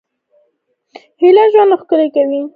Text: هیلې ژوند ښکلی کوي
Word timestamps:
هیلې 1.21 1.45
ژوند 1.53 1.71
ښکلی 1.81 2.07
کوي 2.15 2.41